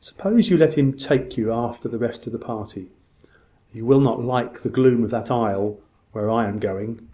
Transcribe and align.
Suppose 0.00 0.50
you 0.50 0.58
let 0.58 0.76
him 0.76 0.92
take 0.92 1.38
you 1.38 1.50
after 1.50 1.88
the 1.88 1.96
rest 1.96 2.26
of 2.26 2.34
the 2.34 2.38
party? 2.38 2.90
You 3.72 3.86
will 3.86 4.00
not 4.02 4.22
like 4.22 4.60
the 4.60 4.68
gloom 4.68 5.02
of 5.02 5.08
that 5.12 5.30
aisle 5.30 5.80
where 6.12 6.28
I 6.30 6.46
am 6.46 6.58
going." 6.58 7.08